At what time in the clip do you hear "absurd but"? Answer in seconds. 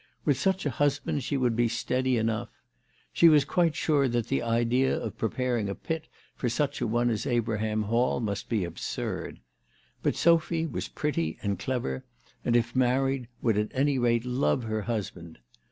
8.63-10.15